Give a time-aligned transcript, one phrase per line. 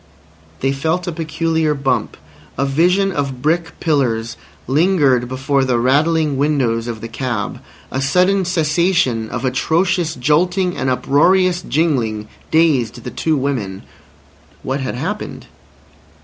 [0.61, 2.17] They felt a peculiar bump;
[2.57, 4.35] a vision of brick pillars
[4.65, 7.59] lingered before the rattling windows of the cab;
[7.91, 13.83] a sudden cessation of atrocious jolting and uproarious jingling dazed the two women.
[14.63, 15.45] What had happened?